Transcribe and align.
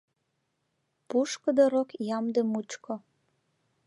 Пушкыдо 1.07 1.65
рок 1.73 1.89
ямде 2.17 2.41
мучко 2.51 2.93